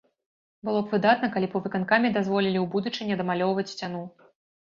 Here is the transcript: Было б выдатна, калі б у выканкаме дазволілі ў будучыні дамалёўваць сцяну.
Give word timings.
Было 0.67 0.79
б 0.85 0.91
выдатна, 0.93 1.27
калі 1.35 1.49
б 1.51 1.59
у 1.59 1.59
выканкаме 1.65 2.09
дазволілі 2.17 2.59
ў 2.61 2.65
будучыні 2.73 3.17
дамалёўваць 3.21 3.69
сцяну. 3.73 4.01